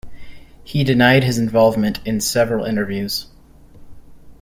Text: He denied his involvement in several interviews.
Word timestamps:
He 0.63 0.83
denied 0.83 1.23
his 1.23 1.37
involvement 1.37 1.99
in 2.05 2.21
several 2.21 2.65
interviews. 2.65 3.27